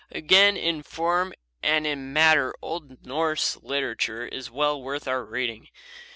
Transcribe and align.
Again, 0.09 0.57
in 0.57 0.81
form 0.81 1.31
and 1.61 1.85
in 1.85 2.11
matter 2.11 2.55
old 2.59 3.05
Norse 3.05 3.57
literature 3.57 4.25
is 4.25 4.49
well 4.49 4.81
worth 4.81 5.07
our 5.07 5.23
reading. 5.23 5.67